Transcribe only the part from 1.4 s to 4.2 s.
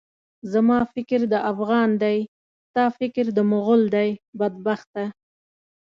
افغان دی، ستا فکر د مُغل دی،